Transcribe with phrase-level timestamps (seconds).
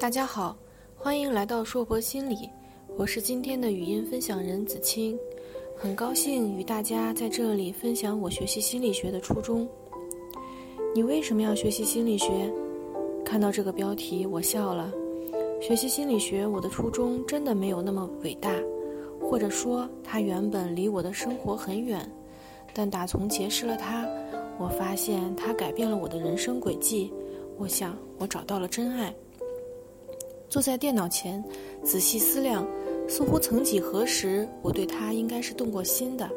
[0.00, 0.56] 大家好，
[0.96, 2.48] 欢迎来到硕博心理，
[2.96, 5.14] 我是今天的语音分享人子清，
[5.76, 9.68] 很高兴与大家在这里分享我学习心理学的初衷。
[10.94, 12.50] 你为什么要学习心理学？
[13.26, 14.90] 看到这个标题，我笑了。
[15.60, 18.50] 学习心理学，我的初衷真的没有那么伟大，
[19.20, 22.10] 或者说它原本离我的生活很远，
[22.72, 24.08] 但打从结识了它，
[24.58, 27.12] 我发现它改变了我的人生轨迹。
[27.58, 29.14] 我想，我找到了真爱。
[30.50, 31.42] 坐在电脑前，
[31.84, 32.66] 仔细思量，
[33.06, 36.28] 似乎曾几何时，我对他应该是动过心的。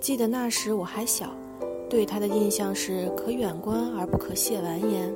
[0.00, 1.32] 记得那时我还小，
[1.88, 5.14] 对他的印象是可远观而不可亵玩焉，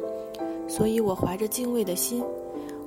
[0.69, 2.23] 所以我怀着敬畏的心。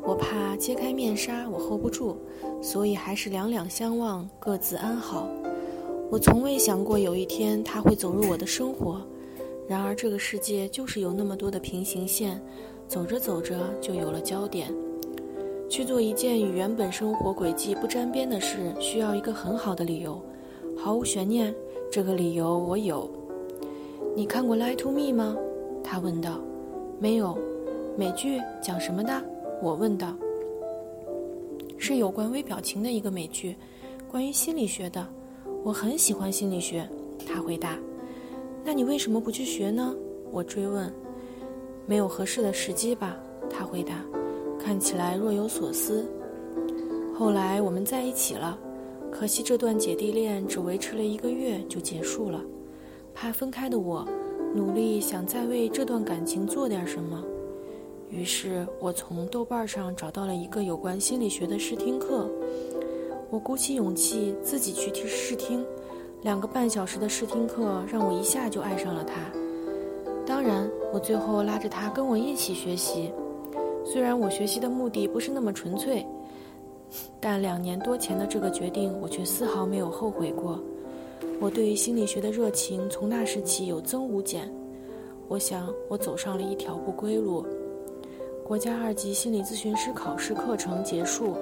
[0.02, 2.16] 我怕揭开面纱，我 hold 不住，
[2.62, 5.28] 所以还是两两相望，各自安好。
[6.10, 9.02] 我从未想过有一天他会走入我的生活，
[9.68, 12.42] 然而这个世界就是有那么多的平行线，
[12.88, 14.74] 走着走着就有了焦点。
[15.74, 20.22] 去做一件与原本生活轨迹不沾边的事，需要一个很好的理由，
[20.78, 21.52] 毫无悬念。
[21.92, 23.10] 这个理由我有。
[24.16, 25.36] 你看过《Lie to Me》吗？
[25.84, 26.40] 他问道。
[27.00, 27.36] 没有。
[27.98, 29.20] 美剧讲什么的？
[29.64, 30.14] 我问道。
[31.80, 33.56] 是有关微表情的一个美剧，
[34.08, 35.04] 关于心理学的。
[35.64, 36.88] 我很喜欢心理学。
[37.28, 37.80] 他回答。
[38.64, 39.92] 那你为什么不去学呢？
[40.30, 40.94] 我追问。
[41.88, 43.18] 没有合适的时机吧？
[43.50, 44.06] 他回答。
[44.64, 46.06] 看起来若有所思。
[47.14, 48.58] 后来我们在一起了，
[49.12, 52.40] 可惜这段姐弟恋只维持了一个月就结束了。
[53.14, 54.08] 怕分开的我，
[54.56, 57.22] 努力想再为这段感情做点什么。
[58.10, 62.30] 于是我从豆瓣上找到了一个有关心理学的试听课。
[63.30, 65.66] 我鼓起勇气自己去听试听，
[66.22, 69.14] 两个半小时的试听课让我一下就爱上了他。
[70.26, 73.12] 当然，我最后拉着他跟我一起学习。
[73.94, 76.04] 虽然我学习的目的不是那么纯粹，
[77.22, 80.60] 但两年多前的这个决定，我却丝毫没有后悔过。
[81.40, 84.52] 我对于心理学的热情从那时起有增无减。
[85.28, 87.46] 我想，我走上了一条不归路。
[88.44, 91.36] 国家二级心理咨询师考试课程结束，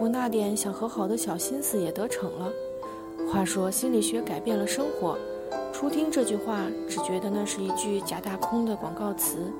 [0.00, 2.52] 我那点想和好的小心思也得逞了。
[3.28, 5.18] 话说，心理学改变了生活，
[5.72, 9.52] 初听这句话，只觉得那是一句假大空的广告词。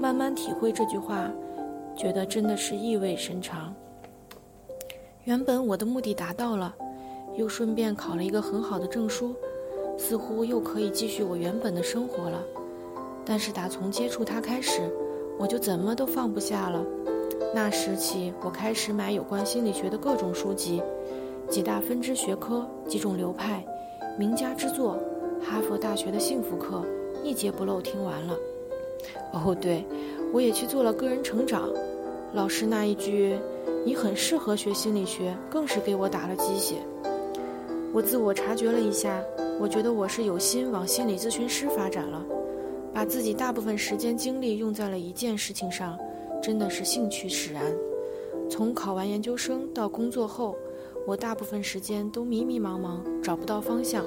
[0.00, 1.30] 慢慢体会这句话，
[1.96, 3.74] 觉得真的是意味深长。
[5.24, 6.74] 原本我的目的达到了，
[7.36, 9.34] 又顺便考了一个很好的证书，
[9.96, 12.42] 似乎又可以继续我原本的生活了。
[13.24, 14.82] 但是打从接触它开始，
[15.38, 16.84] 我就怎么都放不下了。
[17.54, 20.82] 那时起，我开始买有关心理学的各种书籍，
[21.48, 23.64] 几大分支学科，几种流派，
[24.18, 24.98] 名家之作，
[25.40, 26.84] 哈佛大学的幸福课，
[27.22, 28.36] 一节不漏听完了。
[29.32, 29.84] 哦，对，
[30.34, 31.70] 我也去做了个人成长。
[32.32, 33.38] 老师那一句
[33.86, 36.74] “你很适合学心理学”，更是给我打了鸡血。
[37.92, 39.22] 我自我察觉了一下，
[39.60, 42.20] 我觉得我是有心往心理咨询师发展了，
[42.92, 45.96] 把自己大部分时间精力用在了一件事情上，
[46.42, 47.62] 真的是兴趣使然。
[48.50, 50.56] 从考完研究生到工作后，
[51.06, 54.04] 我大部分时间都迷迷茫茫，找不到方向。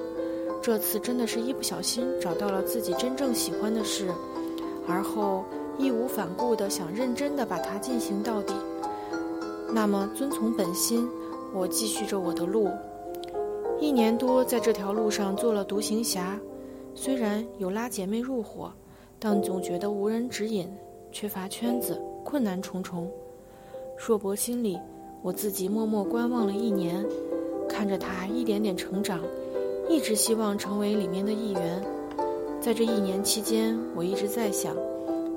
[0.62, 4.10] 这次真的是一不小心找到了自己真正喜欢的事。
[4.90, 5.44] 而后
[5.78, 8.54] 义无反顾地想认真地把它进行到底。
[9.74, 11.08] 那么，遵从本心，
[11.54, 12.70] 我继续着我的路。
[13.80, 16.40] 一年多在这条路上做了独行侠，
[16.96, 18.72] 虽然有拉姐妹入伙，
[19.20, 20.68] 但总觉得无人指引，
[21.12, 23.12] 缺乏圈子，困难重重。
[23.98, 24.80] 硕博心里，
[25.22, 27.06] 我自己默默观望了一年，
[27.68, 29.20] 看着他一点点成长，
[29.90, 31.84] 一直希望成为里面的一员。
[32.60, 34.76] 在这一年期间，我一直在想，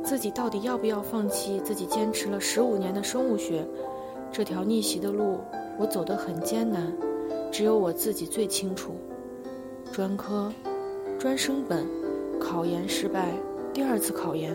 [0.03, 3.67] 自己到底要不要放弃自己坚持了十五年的生物学
[4.33, 5.39] 这条逆袭的路？
[5.79, 6.93] 我走得很艰难，
[7.51, 8.93] 只有我自己最清楚。
[9.93, 10.53] 专科，
[11.19, 11.87] 专升本，
[12.39, 13.33] 考研失败，
[13.73, 14.55] 第二次考研，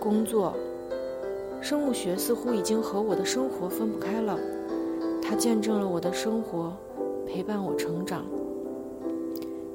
[0.00, 0.54] 工作，
[1.60, 4.38] 生物学似乎已经和我的生活分不开了。
[5.22, 6.76] 它见证了我的生活，
[7.26, 8.24] 陪伴我成长。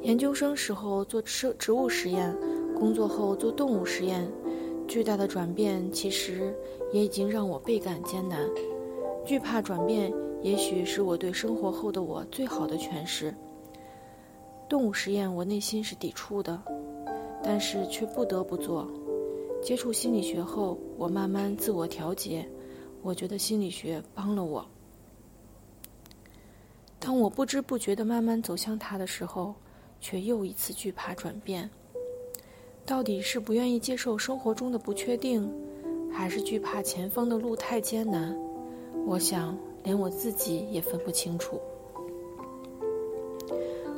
[0.01, 2.35] 研究生时候做植植物实验，
[2.77, 4.29] 工作后做动物实验，
[4.87, 6.55] 巨大的转变其实
[6.93, 8.47] 也已经让我倍感艰难。
[9.25, 13.33] 惧怕转变，也许是我对生活后的我最好的诠释。
[14.69, 16.61] 动物实验，我内心是抵触的，
[17.43, 18.87] 但是却不得不做。
[19.61, 22.47] 接触心理学后，我慢慢自我调节，
[23.01, 24.65] 我觉得心理学帮了我。
[26.99, 29.53] 当我不知不觉地慢慢走向它的时候。
[30.01, 31.67] 却又一次惧怕转变，
[32.85, 35.51] 到底是不愿意接受生活中的不确定，
[36.11, 38.37] 还是惧怕前方的路太艰难？
[39.07, 41.59] 我想，连我自己也分不清楚。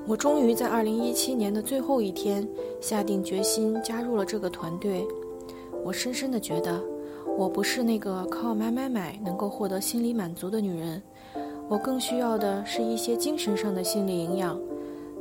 [0.06, 2.48] 我终于在2017年的最后一天
[2.80, 5.06] 下定决心加入了这个团队。
[5.84, 6.81] 我深深的觉得，
[7.38, 11.01] 我不是那个靠买买买能够获得心理满足的女人，
[11.68, 14.57] 我更需要的是一些精神上的心理营养。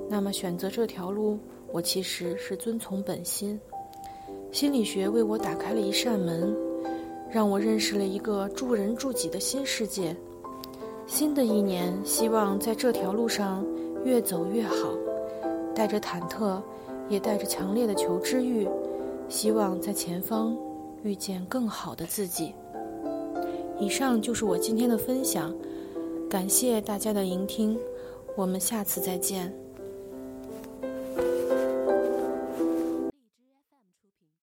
[0.08, 1.36] 那么选择这条路，
[1.76, 3.60] 我其实是遵从本心。
[4.50, 6.56] 心理学为我打开了一扇门，
[7.30, 10.16] 让我认识了一个助人助己的新世界。
[11.06, 13.62] 新的一年，希望在这条路上
[14.06, 14.88] 越走越好，
[15.74, 16.62] 带着忐忑，
[17.10, 18.66] 也带着强烈的求知欲，
[19.28, 20.56] 希望在前方
[21.02, 22.54] 遇见更好的自己。
[23.78, 25.54] 以上就是我今天的分享，
[26.30, 27.78] 感谢大家的聆听，
[28.34, 29.52] 我们下次再见。